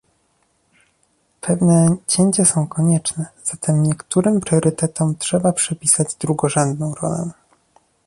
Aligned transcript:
Pewne 1.41 1.95
cięcia 2.07 2.45
są 2.45 2.67
konieczne, 2.67 3.25
zatem 3.43 3.83
niektórym 3.83 4.39
priorytetom 4.41 5.15
trzeba 5.17 5.53
przypisać 5.53 6.15
drugorzędną 6.15 6.95
rolę 6.95 7.31